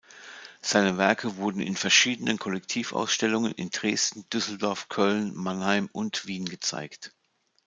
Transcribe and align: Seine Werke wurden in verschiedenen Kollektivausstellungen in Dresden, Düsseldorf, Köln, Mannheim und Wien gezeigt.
Seine 0.63 0.97
Werke 0.97 1.37
wurden 1.37 1.59
in 1.61 1.75
verschiedenen 1.75 2.39
Kollektivausstellungen 2.39 3.51
in 3.51 3.69
Dresden, 3.69 4.27
Düsseldorf, 4.33 4.89
Köln, 4.89 5.35
Mannheim 5.35 5.89
und 5.91 6.25
Wien 6.25 6.45
gezeigt. 6.45 7.13